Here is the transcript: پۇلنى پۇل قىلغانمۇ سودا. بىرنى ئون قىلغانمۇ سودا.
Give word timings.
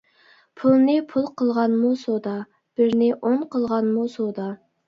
پۇلنى 0.61 0.95
پۇل 1.11 1.27
قىلغانمۇ 1.41 1.91
سودا. 2.05 2.33
بىرنى 2.81 3.13
ئون 3.21 3.39
قىلغانمۇ 3.53 4.09
سودا. 4.19 4.53